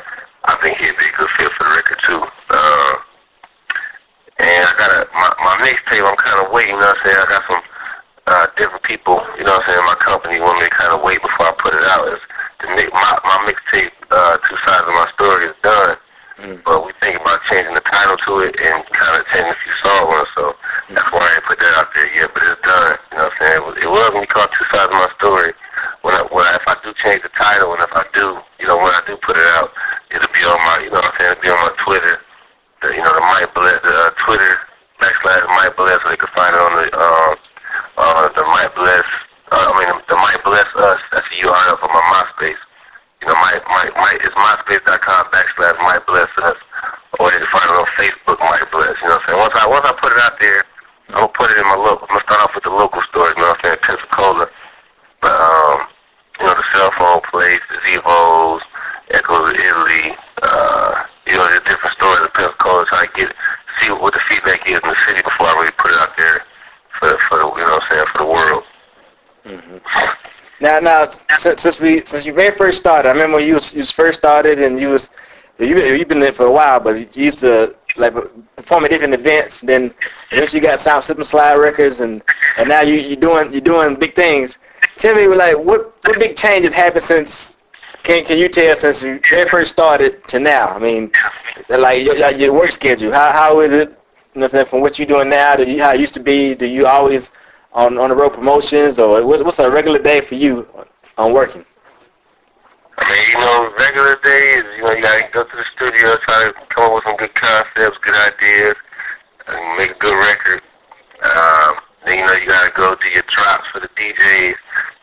I 0.45 0.56
think 0.62 0.77
he'd 0.77 0.95
be 0.95 1.06
a 1.10 1.18
good 1.18 1.30
fit 1.36 1.51
for 1.51 1.63
the 1.63 1.74
record 1.75 2.00
too. 2.06 2.22
Uh, 2.51 2.94
and 4.39 4.63
I 4.68 4.74
got 4.77 4.92
a 4.94 5.00
my, 5.13 5.30
my 5.42 5.56
mixtape. 5.68 6.06
I'm 6.06 6.16
kind 6.16 6.45
of 6.45 6.51
waiting. 6.54 6.75
You 6.75 6.81
know 6.81 6.88
what 6.88 6.98
I'm 6.98 7.06
saying? 7.06 7.18
I 7.18 7.25
got 7.27 7.44
some 7.48 7.63
uh, 8.28 8.48
different 8.58 8.84
people. 8.84 9.22
You 9.38 9.44
know 9.44 9.58
what 9.58 9.68
I'm 9.68 9.74
saying? 9.74 9.86
My 9.86 9.96
company 10.00 10.40
want 10.40 10.60
me 10.60 10.66
to 10.66 10.76
kind 10.76 10.94
of 10.94 11.02
wait 11.04 11.22
before 11.22 11.48
I 11.48 11.54
put 11.58 11.74
it 11.74 11.84
out. 11.84 12.08
Is 12.08 12.22
to 12.62 12.68
make 12.76 12.92
my 12.94 13.18
my 13.24 13.38
mixtape. 13.50 13.92
Uh, 14.12 14.38
Two 14.44 14.58
sides 14.58 14.88
of 14.88 14.94
my 14.94 15.08
story 15.14 15.46
is 15.48 15.56
done. 15.64 15.98
But 16.66 16.86
we 16.86 16.92
think 16.98 17.22
about 17.22 17.44
changing 17.46 17.76
the 17.78 17.86
title 17.86 18.18
to 18.18 18.40
it 18.42 18.58
and 18.58 18.82
kind 18.90 19.14
of 19.14 19.28
changing 19.30 19.54
a 19.54 19.60
few 19.62 19.74
songs 19.78 20.10
on 20.10 20.26
it. 20.26 20.30
So 20.34 20.44
that's 20.90 21.12
why 21.14 21.22
I 21.22 21.38
ain't 21.38 21.46
put 21.46 21.60
that 21.62 21.74
out 21.78 21.94
there 21.94 22.10
yet. 22.18 22.34
But 22.34 22.42
it's 22.50 22.62
done. 22.66 22.98
You 23.14 23.18
know 23.18 23.30
what 23.30 23.34
I'm 23.34 23.38
saying? 23.38 23.58
It 23.62 23.66
was, 23.66 23.76
it 23.78 23.90
was 23.90 24.10
going 24.10 24.26
to 24.26 24.26
be 24.26 24.34
called 24.34 24.50
Two 24.58 24.66
Sides 24.74 24.90
of 24.90 24.98
My 24.98 25.10
Story. 25.22 25.54
When 26.02 26.18
I, 26.18 26.26
when 26.34 26.42
I, 26.42 26.58
if 26.58 26.66
I 26.66 26.76
do 26.82 26.90
change 26.98 27.22
the 27.22 27.30
title 27.38 27.78
and 27.78 27.82
if 27.86 27.94
I 27.94 28.10
do, 28.18 28.42
you 28.58 28.66
know, 28.66 28.78
when 28.82 28.90
I 28.90 29.02
do 29.06 29.14
put 29.22 29.38
it 29.38 29.48
out, 29.54 29.70
it'll 30.10 30.34
be 30.34 30.42
on 30.42 30.58
my, 30.66 30.82
you 30.82 30.90
know 30.90 30.98
what 30.98 31.14
I'm 31.14 31.18
saying? 31.22 31.32
It'll 31.38 31.46
be 31.46 31.54
on 31.54 31.62
my 31.62 31.74
Twitter. 31.78 32.16
The, 32.82 32.88
you 32.90 33.04
know, 33.06 33.14
the 33.14 33.22
Mike 33.22 33.54
Bless, 33.54 33.78
the 33.86 33.94
uh, 33.94 34.10
Twitter 34.18 34.54
backslash 34.98 35.46
Mike 35.46 35.78
Bless, 35.78 36.02
so 36.02 36.10
they 36.10 36.18
can 36.18 36.34
find 36.34 36.58
it 36.58 36.62
on 36.62 36.74
the, 36.74 36.86
uh, 36.90 37.32
uh, 38.02 38.26
the 38.34 38.42
Mike 38.50 38.74
Bless, 38.74 39.06
uh, 39.54 39.62
I 39.62 39.78
mean, 39.78 39.94
the 40.10 40.18
Mike 40.18 40.42
Bless 40.42 40.66
Us. 40.74 41.02
That's 41.14 41.30
the 41.30 41.46
URL 41.46 41.78
for 41.78 41.90
my 41.94 42.02
MySpace. 42.18 42.58
You 43.22 43.28
know, 43.28 43.36
my 43.36 43.54
my 43.70 43.86
my 43.94 44.18
it's 44.18 44.34
myspace.com 44.34 45.26
backslash 45.30 45.78
my 45.78 46.02
bless 46.08 46.30
us, 46.42 46.58
or 47.20 47.32
you 47.32 47.38
can 47.38 47.48
find 47.54 47.70
it 47.70 47.78
on 47.78 47.86
Facebook, 47.94 48.40
my 48.42 48.58
bless. 48.74 48.98
You 48.98 49.14
know 49.14 49.22
what 49.22 49.22
I'm 49.22 49.28
saying? 49.30 49.40
Once 49.40 49.54
I 49.54 49.68
once 49.70 49.86
I 49.86 49.94
put 49.94 50.12
it 50.12 50.18
out 50.26 50.40
there, 50.40 50.66
I'm 51.10 51.14
gonna 51.14 51.28
put 51.30 51.52
it 51.52 51.58
in 51.62 51.64
my 51.70 51.78
local. 51.78 52.10
I'm 52.10 52.18
gonna 52.18 52.26
start 52.26 52.42
off 52.42 52.56
with 52.56 52.64
the 52.66 52.74
local 52.74 53.02
stores. 53.06 53.38
You 53.38 53.46
know 53.46 53.54
what 53.54 53.62
I'm 53.62 53.78
saying? 53.78 53.86
Pensacola, 53.86 54.50
but 55.22 55.38
um, 55.38 55.86
you 56.42 56.46
know 56.50 56.56
the 56.58 56.66
cell 56.74 56.90
phone 56.98 57.22
place, 57.30 57.62
the 57.70 57.78
Zevos, 57.86 58.66
Echoes 59.14 59.54
of 59.54 59.60
Italy. 59.62 60.18
Uh, 60.42 61.06
you 61.30 61.38
know 61.38 61.46
the 61.46 61.62
different 61.70 61.94
stores 61.94 62.26
in 62.26 62.32
Pensacola. 62.34 62.90
Try 63.01 63.07
to 63.07 63.27
get 63.27 63.36
see 63.81 63.92
what 63.92 64.13
the 64.13 64.19
feedback 64.19 64.68
is 64.68 64.80
in 64.83 64.89
the 64.89 64.95
city 65.07 65.21
before 65.21 65.48
I 65.48 65.53
really 65.56 65.71
put 65.71 65.92
it 65.92 65.98
out 65.98 66.15
there 66.18 66.45
for 67.00 67.17
for 67.17 67.38
you 67.38 67.41
know 67.41 67.50
what 67.50 67.84
I'm 67.84 67.89
saying 67.89 68.05
for 68.12 68.17
the 68.20 68.25
world. 68.25 68.63
Mm-hmm. 69.46 70.63
Now, 70.63 70.79
now, 70.79 71.08
since, 71.38 71.63
since 71.63 71.79
we 71.79 72.05
since 72.05 72.25
you 72.25 72.34
very 72.34 72.55
first 72.55 72.79
started, 72.79 73.10
I 73.10 73.13
remember 73.13 73.39
you 73.39 73.55
was, 73.55 73.74
you 73.74 73.79
was 73.79 73.89
first 73.89 74.20
started 74.20 74.60
and 74.60 74.79
you 74.79 74.89
was 74.89 75.10
you 75.58 75.75
you've 75.79 76.08
been 76.08 76.20
there 76.20 76.34
for 76.34 76.46
a 76.46 76.51
while, 76.51 76.79
but 76.79 77.15
you 77.15 77.25
used 77.25 77.39
to 77.39 77.75
like 77.98 78.13
perform 78.55 78.86
at 78.86 78.91
different 78.91 79.15
events. 79.15 79.62
Then 79.62 79.93
once 80.31 80.53
you 80.53 80.62
got 80.62 80.79
Slip 80.79 81.17
and 81.17 81.25
Slide 81.25 81.55
Records, 81.55 82.01
and 82.01 82.22
and 82.58 82.70
now 82.70 82.81
you 82.81 82.96
you 82.96 83.15
doing 83.15 83.51
you 83.51 83.62
doing 83.62 83.96
big 83.96 84.15
things. 84.15 84.60
Tell 84.98 85.15
me, 85.15 85.25
like, 85.27 85.58
what 85.58 85.96
what 86.05 86.20
big 86.20 86.36
changes 86.36 86.74
happened 86.74 87.03
since? 87.03 87.58
Can 88.03 88.25
can 88.25 88.38
you 88.38 88.50
tell 88.50 88.75
since 88.75 89.03
you 89.03 89.20
very 89.29 89.48
first 89.48 89.72
started 89.72 90.27
to 90.29 90.39
now? 90.39 90.70
I 90.70 90.79
mean, 90.79 91.12
like 91.70 92.03
your, 92.03 92.15
your 92.31 92.53
work 92.53 92.72
schedule. 92.72 93.12
How 93.12 93.31
how 93.31 93.60
is 93.60 93.72
it? 93.72 93.98
You 94.34 94.41
know, 94.41 94.65
from 94.65 94.81
what 94.81 94.98
you're 94.98 95.08
doing 95.08 95.29
now 95.29 95.55
to 95.55 95.77
how 95.77 95.93
it 95.93 96.00
used 96.00 96.13
to 96.15 96.20
be. 96.20 96.55
Do 96.55 96.65
you 96.65 96.88
always 96.88 97.29
on 97.74 97.98
on 97.98 98.10
the 98.10 98.15
road 98.15 98.34
promotions, 98.34 98.98
or 98.98 99.24
what, 99.25 99.46
what's 99.46 99.60
a 99.60 99.70
regular 99.70 100.00
day 100.00 100.22
for 100.22 100.36
you 100.36 100.67
on 101.17 101.34
working? 101.34 101.63
I 102.98 103.10
mean, 103.10 103.27
you 103.29 103.39
know, 103.39 103.74
regular 103.77 104.15
days, 104.24 104.63
you 104.77 104.84
know, 104.84 104.91
you 104.91 105.01
gotta 105.01 105.27
go 105.31 105.43
to 105.43 105.55
the 105.55 105.65
studio, 105.75 106.17
try 106.17 106.46
to 106.46 106.53
come 106.70 106.86
up 106.86 106.96
with 106.96 107.03
some 107.03 107.17
good 107.17 107.34
concepts, 107.34 107.98
good 108.00 108.15
ideas, 108.15 108.75
and 109.48 109.77
make 109.77 109.91
a 109.91 110.00
good 110.00 110.17
record. 110.17 110.62
Um, 111.24 111.75
then, 112.05 112.20
you 112.20 112.25
know, 112.25 112.34
you 112.34 112.48
gotta 112.48 112.72
go 112.72 112.96
do 112.96 113.08
your 113.10 113.24
drops 113.27 113.67
for 113.70 113.79
the 113.79 113.89
DJs. 113.89 114.55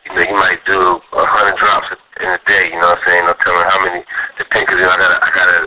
You 0.05 0.15
know, 0.15 0.21
you 0.21 0.33
might 0.33 0.65
do 0.65 1.01
a 1.13 1.25
hundred 1.25 1.57
drops 1.57 1.89
in 2.19 2.29
the 2.31 2.41
day, 2.45 2.69
you 2.71 2.79
know 2.79 2.93
what 2.93 2.99
I'm 2.99 3.05
saying? 3.05 3.25
No 3.25 3.33
telling 3.39 3.67
how 3.67 3.79
many, 3.83 4.03
depend, 4.37 4.67
cause, 4.67 4.79
you 4.79 4.85
know, 4.85 4.91
I 4.91 4.99
gotta, 4.99 5.19
I 5.23 5.29
gotta, 5.31 5.59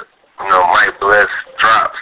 you 0.45 0.49
know, 0.51 0.63
Mike 0.73 0.97
Bless 1.01 1.31
drops 1.59 1.99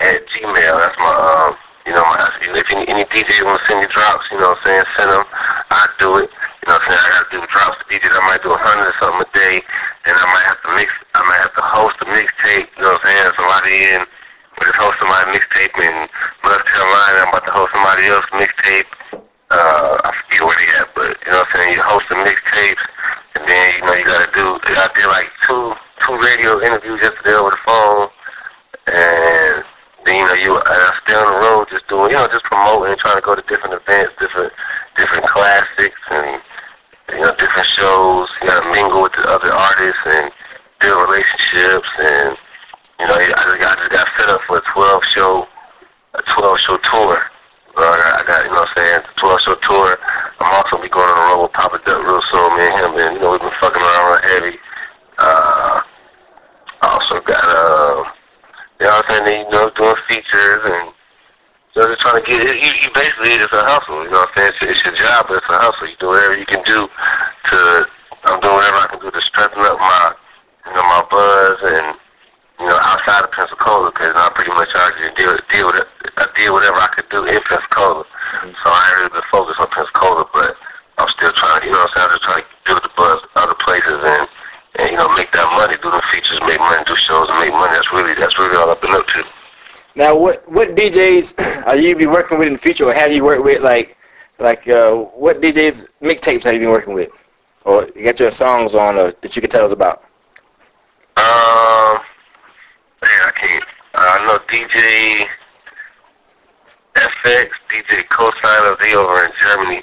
at 0.00 0.26
Gmail. 0.28 0.74
That's 0.78 0.98
my, 0.98 1.14
um, 1.14 1.54
you 1.86 1.92
know, 1.94 2.04
my, 2.04 2.28
if 2.42 2.70
any, 2.70 2.84
any 2.88 3.04
DJ 3.06 3.44
want 3.44 3.60
to 3.60 3.66
send 3.66 3.80
me 3.80 3.86
drops, 3.86 4.28
you 4.30 4.38
know 4.38 4.52
what 4.52 4.60
I'm 4.62 4.84
saying, 4.84 4.84
send 4.96 5.10
them, 5.10 5.24
I 5.70 5.88
do 5.98 6.18
it. 6.18 6.30
You 6.68 6.74
know 6.74 6.76
what 6.76 6.84
I'm 6.84 6.88
saying? 6.92 7.00
I 7.00 7.08
gotta 7.16 7.30
do 7.32 7.40
drops 7.48 7.76
to 7.80 7.84
DJs. 7.88 8.12
I 8.12 8.22
might 8.28 8.42
do 8.44 8.52
a 8.52 8.60
hundred 8.60 8.92
or 8.92 8.96
something 9.00 9.24
a 9.24 9.30
day. 9.32 9.64
Then 10.04 10.12
I 10.20 10.26
might 10.28 10.44
have 10.44 10.60
to 10.68 10.70
mix. 10.76 10.92
I 11.16 11.24
might 11.24 11.40
have 11.40 11.54
to 11.56 11.64
host 11.64 11.96
a 12.02 12.06
mixtape. 12.12 12.68
You 12.76 12.82
know 12.84 12.92
what 12.92 13.00
I'm 13.00 13.08
saying? 13.08 13.32
Somebody 13.40 13.74
in, 13.88 14.00
we 14.04 14.68
just 14.68 14.76
host 14.76 15.00
somebody 15.00 15.32
mixtape 15.32 15.72
in 15.80 15.94
North 16.44 16.64
Carolina. 16.68 17.24
I'm 17.24 17.32
about 17.32 17.48
to 17.48 17.54
host 17.56 17.72
somebody 17.72 18.04
else 18.12 18.28
mixtape. 18.36 18.90
Uh, 19.48 19.96
I 20.04 20.12
forget 20.12 20.44
where 20.44 20.58
they 20.60 20.68
at, 20.76 20.88
but 20.92 21.16
you 21.24 21.32
know 21.32 21.40
what 21.40 21.48
I'm 21.48 21.52
saying? 21.56 21.72
You 21.72 21.80
host 21.80 22.04
the 22.12 22.20
mixtapes, 22.20 22.84
and 23.68 23.76
you 23.76 23.84
know 23.84 23.94
you 23.94 24.04
gotta 24.04 24.32
do. 24.32 24.58
I 24.64 24.88
did 24.94 25.06
like 25.06 25.28
two 25.46 25.74
two 26.00 26.16
radio 26.16 26.60
interviews 26.60 27.00
yesterday 27.02 27.36
over 27.36 27.50
the 27.50 27.60
phone, 27.68 28.08
and 28.88 29.64
then 30.04 30.16
you 30.16 30.26
know 30.26 30.34
you 30.34 30.52
uh 30.56 30.92
still 31.04 31.20
on 31.20 31.32
the 31.32 31.40
road 31.40 31.68
just 31.70 31.86
doing, 31.88 32.10
you 32.10 32.16
know, 32.16 32.28
just 32.28 32.44
promoting, 32.44 32.92
and 32.92 33.00
trying 33.00 33.16
to 33.16 33.22
go 33.22 33.34
to 33.34 33.42
different 33.42 33.74
events, 33.74 34.14
different 34.18 34.52
different 34.96 35.24
classics, 35.26 36.00
and 36.10 36.40
you 37.12 37.20
know, 37.20 37.34
different 37.36 37.66
shows. 37.66 38.28
You 38.40 38.48
got 38.48 38.62
to 38.62 38.70
mingle 38.72 39.02
with 39.02 39.12
the 39.12 39.28
other 39.28 39.52
artists 39.52 40.02
and 40.06 40.32
build 40.80 41.08
relationships, 41.08 41.88
and 42.00 42.36
you 43.00 43.06
know, 43.06 43.14
I 43.14 43.28
just 43.28 43.60
got, 43.60 43.78
I 43.78 43.80
just 43.80 43.90
got 43.90 44.08
set 44.16 44.28
up 44.28 44.40
for 44.42 44.58
a 44.58 44.62
12 44.72 45.04
show, 45.04 45.48
a 46.14 46.22
12 46.22 46.58
show 46.58 46.76
tour. 46.78 47.20
I 47.78 48.24
got, 48.26 48.42
you 48.42 48.50
know 48.50 48.66
what 48.66 48.68
I'm 48.70 48.76
saying, 48.76 49.02
the 49.06 49.20
12 49.20 49.40
show 49.40 49.54
tour. 49.62 49.98
I'm 50.40 50.54
also 50.54 50.82
be 50.82 50.88
going 50.88 51.06
on 51.06 51.14
the 51.14 51.34
road 51.34 51.42
with 51.42 51.52
Papa 51.52 51.80
Duck 51.86 52.02
real 52.02 52.22
soon, 52.22 52.56
me 52.58 52.66
and 52.66 52.74
him, 52.74 52.98
and 52.98 53.14
you 53.16 53.22
know, 53.22 53.32
we've 53.32 53.40
been 53.40 53.54
fucking 53.60 53.82
around 53.82 54.24
heavy. 54.24 54.58
Uh, 55.18 55.82
I 56.82 56.86
also 56.90 57.20
got, 57.20 57.42
uh, 57.42 58.02
you 58.80 58.86
know 58.86 58.98
what 58.98 59.10
I'm 59.10 59.24
saying, 59.24 59.46
you 59.46 59.52
know, 59.52 59.70
doing 59.70 59.96
features 60.08 60.60
and 60.64 60.90
you 61.74 61.82
know, 61.82 61.88
just 61.88 62.00
trying 62.00 62.22
to 62.22 62.26
get 62.26 62.42
it. 62.42 62.56
You, 62.62 62.70
you 62.70 62.86
basically, 62.98 63.38
it's 63.38 63.54
a 63.54 63.62
hustle, 63.62 64.02
you 64.02 64.10
know 64.10 64.26
what 64.26 64.34
I'm 64.34 64.50
saying? 64.58 64.74
It's, 64.74 64.82
it's 64.82 64.82
your 64.82 64.94
job, 64.98 65.30
but 65.30 65.38
it's 65.38 65.46
a 65.46 65.54
hustle. 65.54 65.86
You 65.86 65.94
do 66.02 66.10
whatever 66.10 66.34
you 66.34 66.48
can 66.50 66.66
do 66.66 66.90
to, 66.90 67.58
I'm 68.26 68.42
doing 68.42 68.58
whatever 68.58 68.82
I 68.82 68.86
can 68.90 68.98
do 68.98 69.10
to 69.14 69.22
strengthen 69.22 69.62
up 69.62 69.78
my, 69.78 70.18
you 70.66 70.74
know, 70.74 70.82
my 70.82 71.02
buzz 71.06 71.58
and, 71.62 71.94
you 72.58 72.66
know, 72.66 72.78
outside 72.82 73.22
of 73.22 73.30
Pensacola, 73.30 73.94
because 73.94 74.18
I 74.18 74.34
pretty 74.34 74.50
much 74.50 74.74
I 74.74 74.90
just 74.98 75.14
deal, 75.14 75.30
deal 75.46 75.70
with 75.70 75.86
it. 75.86 75.88
I 76.18 76.26
did 76.34 76.50
whatever 76.50 76.82
I 76.82 76.90
could 76.90 77.06
do 77.06 77.22
in 77.22 77.38
Pensacola. 77.46 78.02
Mm-hmm. 78.02 78.58
So 78.58 78.66
I 78.66 78.82
ain't 78.82 78.96
really 78.98 79.14
been 79.14 79.30
focused 79.30 79.62
on 79.62 79.70
Pensacola, 79.70 80.26
but 80.34 80.58
I'm 80.98 81.08
still 81.14 81.30
trying, 81.38 81.62
you 81.62 81.70
know 81.70 81.86
what 81.86 81.94
I'm 81.94 82.02
saying? 82.02 82.06
I'm 82.10 82.14
just 82.18 82.26
trying 82.26 82.42
to 82.42 82.50
do 82.66 82.74
the 82.82 82.92
buzz 82.98 83.22
other 83.38 83.54
places 83.62 84.02
and, 84.02 84.26
and, 84.82 84.86
you 84.90 84.98
know, 84.98 85.06
make 85.14 85.30
that 85.38 85.46
money, 85.54 85.78
do 85.78 85.86
the 85.86 86.02
features, 86.10 86.42
make 86.42 86.58
money, 86.58 86.82
do 86.82 86.98
shows, 86.98 87.30
and 87.30 87.38
make 87.38 87.54
money. 87.54 87.70
That's 87.78 87.94
really, 87.94 88.18
that's 88.18 88.42
really 88.42 88.58
all 88.58 88.74
I've 88.74 88.82
been 88.82 88.90
up 88.90 89.06
to. 89.14 89.22
Now, 89.98 90.16
what 90.16 90.48
what 90.48 90.76
DJs 90.76 91.34
are 91.68 91.76
you 91.76 91.94
be 91.94 92.06
working 92.06 92.38
with 92.38 92.46
in 92.48 92.54
the 92.54 92.58
future, 92.58 92.84
or 92.84 92.94
have 92.94 93.12
you 93.12 93.22
worked 93.22 93.44
with 93.44 93.62
like 93.62 93.96
like 94.38 94.66
uh, 94.68 94.94
what 94.94 95.40
DJs 95.42 95.86
mixtapes 96.02 96.44
have 96.44 96.54
you 96.54 96.60
been 96.60 96.70
working 96.70 96.94
with, 96.94 97.10
or 97.64 97.88
you 97.94 98.04
got 98.04 98.18
your 98.18 98.30
songs 98.30 98.74
on 98.74 98.98
uh, 98.98 99.12
that 99.20 99.36
you 99.36 99.42
can 99.42 99.50
tell 99.50 99.64
us 99.64 99.72
about? 99.72 100.02
Um, 101.16 101.98
man, 103.02 103.20
I 103.26 103.32
can't. 103.34 103.64
Uh, 103.94 104.06
I 104.14 104.26
know 104.26 104.38
DJ 104.46 105.26
FX, 106.94 107.50
DJ 107.68 108.04
Cosigner, 108.08 108.78
they 108.80 108.94
over 108.94 109.24
in 109.24 109.32
Germany. 109.40 109.82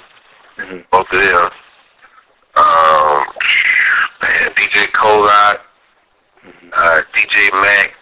Mhm. 0.58 0.84
Both 0.90 1.12
of 1.12 1.20
them. 1.20 1.50
Um, 2.56 3.26
man, 4.22 4.50
DJ 4.56 4.86
Colot, 4.92 5.60
uh, 6.72 7.02
DJ 7.12 7.50
Mac. 7.52 7.94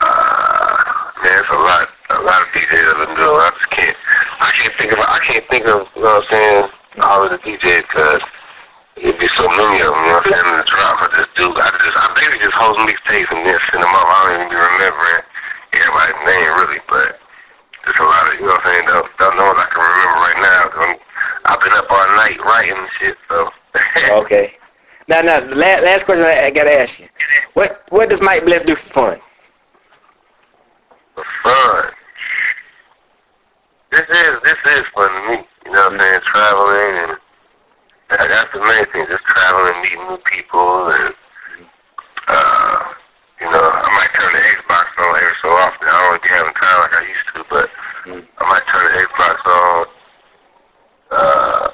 Uh, 0.00 1.10
man, 1.22 1.33
it's 1.44 1.52
a 1.52 1.60
lot, 1.60 1.84
a 2.08 2.22
lot 2.24 2.40
of 2.40 2.48
DJs 2.56 3.04
been 3.04 3.16
doing. 3.20 3.36
I 3.36 3.52
just 3.52 3.68
can't, 3.68 3.96
I 4.40 4.48
can't 4.56 4.74
think 4.80 4.92
of, 4.96 4.98
I 5.04 5.20
can't 5.20 5.44
think 5.52 5.68
of, 5.68 5.84
you 5.92 6.00
know 6.00 6.16
what 6.16 6.24
I'm 6.24 6.30
saying, 6.32 6.64
all 7.04 7.20
of 7.20 7.30
the 7.36 7.40
DJs 7.44 7.84
because 7.84 8.24
it'd 8.96 9.20
be 9.20 9.28
so 9.36 9.44
many 9.44 9.84
of 9.84 9.92
them, 9.92 10.00
you 10.00 10.08
know 10.08 10.24
what 10.24 10.24
I'm 10.24 10.32
saying, 10.32 10.48
in 10.48 10.56
the 10.56 10.64
drop. 10.64 11.04
I 11.04 11.08
just 11.20 11.32
do, 11.36 11.52
I 11.52 11.68
just, 11.68 11.96
I 12.00 12.04
basically 12.16 12.40
just 12.48 12.56
host 12.56 12.80
mixtapes 12.88 13.28
and 13.28 13.44
then 13.44 13.60
send 13.68 13.84
them 13.84 13.92
up. 13.92 14.08
I 14.08 14.16
don't 14.24 14.32
even 14.40 14.48
be 14.48 14.56
remembering 14.56 15.20
everybody's 15.76 16.20
name 16.24 16.50
really, 16.64 16.80
but 16.88 17.20
there's 17.84 18.00
a 18.00 18.08
lot 18.08 18.24
of, 18.24 18.32
you 18.40 18.48
know 18.48 18.56
what 18.56 18.64
I'm 18.64 18.72
saying, 18.72 18.84
don't, 18.88 19.08
don't 19.20 19.36
know 19.36 19.46
what 19.52 19.60
I 19.60 19.68
can 19.68 19.84
remember 19.84 20.16
right 20.24 20.40
now. 20.40 20.62
I'm, 20.80 20.92
I've 21.44 21.60
been 21.60 21.76
up 21.76 21.92
all 21.92 22.08
night 22.16 22.40
writing 22.40 22.80
and 22.80 22.88
shit, 22.96 23.20
so. 23.28 23.52
Okay. 24.24 24.56
Now, 25.12 25.20
now, 25.20 25.44
last, 25.52 25.84
last 25.84 26.04
question 26.08 26.24
I, 26.24 26.48
I 26.48 26.50
gotta 26.50 26.72
ask 26.72 26.98
you: 26.98 27.08
What 27.52 27.84
what 27.90 28.08
does 28.08 28.22
Mike 28.22 28.46
Bless 28.46 28.62
do 28.62 28.74
for 28.74 28.88
fun? 28.88 29.20
For 31.14 31.24
fun. 31.42 31.92
This 34.44 34.53
is 34.72 34.86
fun 34.88 35.10
to 35.10 35.28
me. 35.30 35.46
You 35.66 35.72
know 35.72 35.90
what 35.90 35.92
I'm 35.94 36.00
saying? 36.00 36.20
Traveling 36.24 36.96
and 37.10 37.18
that- 38.10 38.28
that's 38.28 38.52
the 38.52 38.60
main 38.60 38.84
thing. 38.86 39.06
Just 39.06 39.24
traveling, 39.24 39.80
meeting 39.82 40.06
new 40.08 40.18
people, 40.18 40.88
and 40.92 41.14
uh, 42.28 42.84
you 43.40 43.50
know, 43.50 43.70
I 43.74 43.88
might 43.96 44.12
turn 44.14 44.32
the 44.32 44.38
Xbox 44.38 44.86
on 44.98 45.16
every 45.16 45.36
so 45.42 45.48
often. 45.50 45.88
I 45.88 45.92
don't 45.92 46.06
really 46.08 46.18
be 46.22 46.28
having 46.28 46.54
time 46.54 46.80
like 46.80 46.94
I 46.94 47.06
used 47.08 47.28
to, 47.34 47.44
but 47.50 47.70
Mm. 48.04 48.22
I 48.36 48.44
might 48.50 48.66
turn 48.66 48.84
the 48.84 48.98
Xbox 49.00 49.46
on. 49.48 49.86
Uh, 51.10 51.70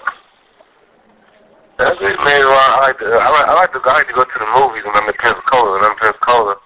that's 1.77 2.01
it, 2.01 2.19
man. 2.23 2.41
Well, 2.47 2.55
I 2.55 2.81
like 2.87 2.99
to. 2.99 3.07
I 3.07 3.29
like, 3.31 3.49
I 3.49 3.55
like 3.55 3.73
to. 3.73 3.81
I 3.85 3.93
like 3.95 4.09
to 4.09 4.15
go 4.15 4.23
to 4.25 4.39
the 4.39 4.47
movies 4.61 4.85
when 4.85 4.95
I'm 4.95 5.09
in 5.09 5.15
Pensacola. 5.15 5.73
When 5.75 5.85
I'm 5.85 5.91
in 5.93 5.99
Pensacola, 5.99 6.57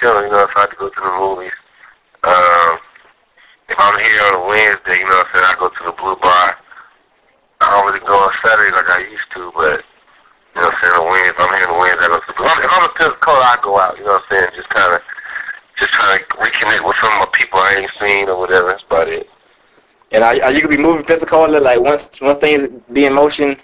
chilling. 0.00 0.24
You 0.24 0.30
know, 0.32 0.46
so 0.48 0.52
I 0.56 0.60
like 0.62 0.70
to 0.70 0.76
go 0.76 0.88
to 0.88 1.00
the 1.00 1.14
movies. 1.18 1.52
Um, 2.24 2.78
if 3.68 3.76
I'm 3.78 3.98
here 4.00 4.22
on 4.26 4.34
a 4.42 4.48
Wednesday, 4.48 4.98
you 4.98 5.04
know 5.06 5.14
what 5.22 5.26
I'm 5.26 5.32
saying, 5.32 5.46
I 5.46 5.54
go 5.60 5.68
to 5.68 5.82
the 5.84 5.92
Blue 5.92 6.16
Bar. 6.16 6.56
I 7.60 7.70
don't 7.70 7.86
really 7.86 8.02
go 8.06 8.18
on 8.18 8.32
Saturdays 8.42 8.72
like 8.74 8.90
I 8.90 9.06
used 9.10 9.30
to, 9.34 9.52
but, 9.54 9.84
you 10.54 10.60
know 10.62 10.66
what 10.66 10.74
I'm 10.74 10.80
saying, 10.80 10.94
on 10.98 11.06
Wednesday, 11.06 11.30
if 11.30 11.38
I'm 11.38 11.54
here 11.54 11.68
on 11.68 11.78
Wednesday, 11.78 12.04
I 12.06 12.08
go 12.08 12.18
to 12.18 12.26
the 12.26 12.32
Blue 12.34 12.46
Bar. 12.46 12.64
If 12.64 12.72
I'm 12.72 12.88
in 13.40 13.46
I 13.46 13.58
go 13.62 13.78
out, 13.78 13.98
you 13.98 14.04
know 14.04 14.12
what 14.12 14.24
I'm 14.30 14.30
saying, 14.30 14.50
just 14.54 14.68
kind 14.68 14.94
of, 14.94 15.02
just 15.76 15.92
trying 15.92 16.18
to 16.18 16.24
reconnect 16.36 16.86
with 16.86 16.96
some 16.96 17.12
of 17.12 17.18
my 17.20 17.28
people 17.32 17.58
I 17.58 17.74
ain't 17.76 17.90
seen 18.00 18.28
or 18.28 18.38
whatever. 18.38 18.68
That's 18.68 18.82
about 18.82 19.08
it. 19.08 19.28
And 20.10 20.24
are, 20.24 20.34
are 20.42 20.52
you 20.52 20.62
gonna 20.62 20.76
be 20.76 20.82
moving 20.82 21.02
to 21.02 21.06
Pensacola 21.06 21.58
like 21.58 21.80
once 21.80 22.10
once 22.20 22.38
things 22.38 22.68
be 22.92 23.04
in 23.04 23.12
motion? 23.12 23.56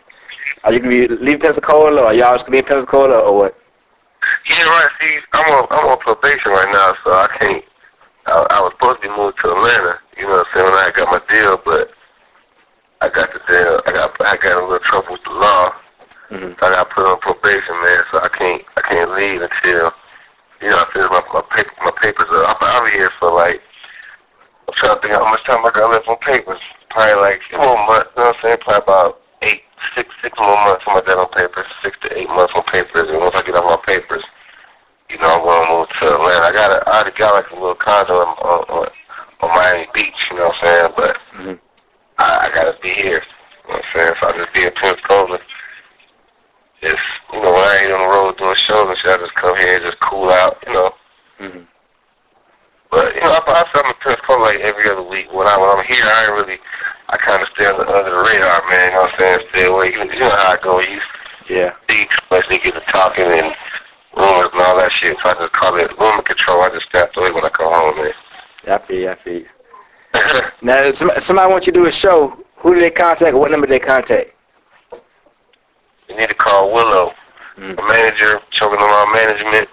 Are 0.62 0.72
you 0.72 0.78
gonna 0.78 0.90
be 0.90 1.08
leaving 1.08 1.40
Pensacola, 1.40 2.02
or 2.02 2.12
y'all 2.12 2.34
just 2.34 2.46
gonna 2.46 2.52
be 2.52 2.58
in 2.58 2.64
Pensacola, 2.64 3.18
or 3.18 3.36
what? 3.36 3.58
Yeah, 4.48 4.62
right. 4.64 4.90
See, 5.00 5.18
I'm 5.32 5.52
on 5.52 5.66
I'm 5.70 5.88
on 5.88 5.98
probation 5.98 6.52
right 6.52 6.70
now, 6.72 6.94
so 7.02 7.12
I 7.12 7.28
can't. 7.38 7.64
I, 8.26 8.46
I 8.50 8.60
was 8.60 8.72
supposed 8.72 9.02
to 9.02 9.08
be 9.08 9.16
moved 9.16 9.38
to 9.40 9.52
Atlanta. 9.52 9.98
You 10.16 10.24
know 10.24 10.30
what 10.38 10.46
I'm 10.48 10.54
saying? 10.54 10.64
When 10.66 10.74
I 10.74 10.90
got 10.94 11.10
my 11.10 11.34
deal, 11.34 11.56
but 11.64 11.90
I 13.00 13.08
got 13.08 13.32
the 13.32 13.40
deal. 13.46 13.80
I 13.86 13.92
got 13.92 14.16
I 14.20 14.36
got 14.36 14.62
a 14.62 14.64
little 14.64 14.78
trouble 14.80 15.12
with 15.12 15.24
the 15.24 15.30
law. 15.30 15.74
Mhm. 16.30 16.58
So 16.60 16.66
I 16.66 16.70
got 16.70 16.90
put 16.90 17.06
on 17.06 17.18
probation, 17.20 17.74
man. 17.82 18.04
So 18.12 18.20
I 18.20 18.28
can't 18.28 18.63
leave 19.14 19.42
until 19.42 19.92
you 20.62 20.70
know 20.70 20.78
I 20.78 20.86
finish 20.92 21.10
my 21.10 21.22
my 21.32 21.42
paper 21.50 21.72
my 21.84 21.90
papers 21.92 22.26
up. 22.30 22.58
I'm, 22.60 22.84
I'm 22.84 22.92
here 22.92 23.10
for 23.18 23.32
like 23.32 23.62
I'm 24.68 24.74
trying 24.74 24.96
to 24.96 25.00
think 25.02 25.14
how 25.14 25.24
much 25.30 25.44
time 25.44 25.64
I 25.64 25.70
got 25.70 25.90
left 25.90 26.08
on 26.08 26.16
papers. 26.18 26.60
Probably 26.90 27.14
like 27.20 27.42
few 27.42 27.58
more 27.58 27.76
months. 27.86 28.10
You 28.16 28.22
know 28.22 28.28
what 28.28 28.36
I'm 28.36 28.42
saying? 28.42 28.58
Probably 28.60 28.82
about 28.82 29.20
eight 29.42 29.62
six 29.94 30.14
six 30.22 30.38
more 30.38 30.54
months 30.56 30.84
on 30.86 30.94
my 30.94 31.00
debt 31.02 31.18
on 31.18 31.28
papers. 31.28 31.66
Six 31.82 31.98
to 32.00 32.18
eight 32.18 32.28
months 32.28 32.54
on 32.54 32.62
papers. 32.64 33.08
And 33.10 33.18
once 33.18 33.34
I 33.34 33.42
get 33.42 33.54
off 33.56 33.64
my 33.64 33.94
papers, 33.94 34.24
you 35.10 35.18
know, 35.18 35.38
I'm 35.38 35.44
gonna 35.44 35.70
move 35.80 35.88
to 35.88 36.14
Atlanta. 36.14 36.46
I 36.46 36.52
got 36.52 36.70
a, 36.72 36.88
I 36.88 36.92
already 37.02 37.16
got 37.16 37.34
like 37.34 37.50
a 37.50 37.54
little 37.54 37.74
condo 37.74 38.14
on, 38.14 38.28
on, 38.38 38.64
on, 38.70 38.88
on 39.42 39.48
Miami 39.50 39.86
Beach, 39.92 40.28
you 40.30 40.36
know 40.38 40.48
what 40.48 40.56
I'm 40.56 40.62
saying? 40.62 40.92
But 40.96 41.18
Mhm. 41.34 41.58
I, 42.18 42.48
I 42.48 42.54
gotta 42.54 42.78
be 42.80 42.88
here. 42.90 43.22
You 43.66 43.70
know 43.72 43.76
what 43.76 43.84
I'm 43.84 43.92
saying? 43.92 44.14
So 44.20 44.28
I 44.28 44.32
just 44.32 44.52
be 44.54 44.64
in 44.64 44.72
Pensacola. 44.72 45.38
Just, 46.80 47.02
you 47.32 47.40
know, 47.40 47.52
when 47.52 47.64
I 47.64 47.78
ain't 47.82 47.92
on 47.92 48.00
the 48.00 48.06
road 48.14 48.36
doing 48.38 48.54
shows 48.56 48.88
and 48.88 48.98
shit, 48.98 49.10
I 49.10 49.16
just 49.18 49.34
come 49.34 49.53
here 49.64 49.80
just 49.80 50.00
cool 50.00 50.30
out, 50.30 50.62
you 50.66 50.72
know. 50.72 50.94
Mhm. 51.40 51.66
But, 52.90 53.14
you 53.14 53.20
know, 53.22 53.32
I, 53.46 53.64
I'm 53.74 53.86
in 53.86 53.92
Pensacola 54.00 54.38
like 54.44 54.60
every 54.60 54.88
other 54.88 55.02
week. 55.02 55.32
When, 55.32 55.46
I, 55.46 55.56
when 55.56 55.68
I'm 55.68 55.84
here, 55.84 56.04
I 56.04 56.24
ain't 56.26 56.32
really, 56.34 56.58
I 57.08 57.16
kind 57.16 57.42
of 57.42 57.48
stay 57.48 57.66
under, 57.66 57.82
under 57.88 58.10
the 58.10 58.16
radar, 58.16 58.62
man. 58.70 58.90
You 58.90 58.94
know 58.96 59.02
what 59.02 59.12
I'm 59.14 59.18
saying? 59.18 59.48
Stay 59.50 59.64
away. 59.66 59.92
You, 59.92 60.02
you 60.12 60.20
know 60.20 60.30
how 60.30 60.52
I 60.52 60.58
go. 60.62 60.80
You 60.80 61.00
Yeah. 61.48 61.72
see, 61.90 62.06
especially 62.22 62.58
get 62.58 62.74
to 62.74 62.80
talking 62.92 63.24
and 63.26 63.54
rumors 64.16 64.50
and 64.52 64.60
all 64.62 64.76
that 64.76 64.92
shit. 64.92 65.18
So 65.20 65.28
I 65.30 65.34
just 65.34 65.52
call 65.52 65.76
it 65.76 65.90
rumor 65.98 66.22
control. 66.22 66.62
I 66.62 66.70
just 66.70 66.86
step 66.86 67.16
away 67.16 67.32
when 67.32 67.44
I 67.44 67.48
come 67.48 67.72
home, 67.72 67.96
man. 67.96 68.12
I 68.68 68.78
feel 68.78 69.00
you. 69.00 69.10
I 69.10 69.14
feel 69.16 69.40
you. 69.40 69.46
Now, 70.62 70.82
if 70.84 70.96
somebody, 70.96 71.20
somebody 71.20 71.50
wants 71.50 71.66
you 71.66 71.72
to 71.72 71.80
do 71.80 71.86
a 71.86 71.92
show. 71.92 72.38
Who 72.58 72.74
do 72.74 72.80
they 72.80 72.90
contact? 72.92 73.36
What 73.36 73.50
number 73.50 73.66
do 73.66 73.72
they 73.72 73.78
contact? 73.80 74.30
you 76.08 76.16
need 76.16 76.28
to 76.28 76.34
call 76.34 76.72
Willow. 76.72 77.12
The 77.56 77.82
manager, 77.88 78.40
choking 78.50 78.80
our 78.80 79.12
management, 79.12 79.68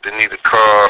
they 0.04 0.18
need 0.18 0.32
to 0.32 0.38
call 0.38 0.89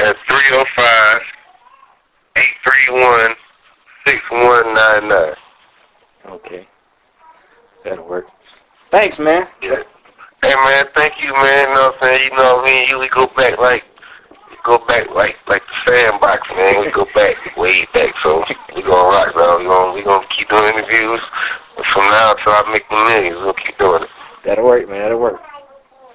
at 0.00 0.16
305-831-6199. 4.40 5.36
Okay. 6.26 6.66
That'll 7.84 8.06
work. 8.06 8.28
Thanks, 8.90 9.18
man. 9.18 9.46
Yeah. 9.62 9.82
Hey 10.42 10.54
man, 10.54 10.86
thank 10.94 11.22
you 11.22 11.32
man, 11.34 11.68
you 11.68 11.74
know 11.74 11.90
what 11.90 11.96
I'm 11.96 12.00
saying? 12.00 12.30
You 12.30 12.36
know 12.36 12.62
me 12.62 12.80
and 12.80 12.88
you 12.88 12.98
we 12.98 13.08
go 13.08 13.26
back 13.26 13.58
like 13.58 13.84
go 14.64 14.78
back 14.78 15.10
like 15.10 15.36
like 15.48 15.62
the 15.66 15.74
sandbox 15.86 16.48
man, 16.56 16.80
we 16.80 16.90
go 16.90 17.06
back 17.14 17.56
way 17.56 17.84
back 17.92 18.16
so 18.22 18.42
we 18.74 18.80
gonna 18.82 19.10
rock 19.10 19.34
we 19.34 19.64
gonna 19.66 19.92
we 19.92 20.02
gonna 20.02 20.26
keep 20.28 20.48
doing 20.48 20.74
interviews 20.74 21.20
from 21.84 22.02
now 22.10 22.32
until 22.32 22.52
I 22.52 22.70
make 22.72 22.88
the 22.88 22.96
millions, 22.96 23.36
we'll 23.36 23.52
keep 23.52 23.76
doing 23.78 24.02
it. 24.04 24.08
That'll 24.44 24.64
work, 24.64 24.88
man. 24.88 25.00
That'll 25.00 25.20
work. 25.20 25.42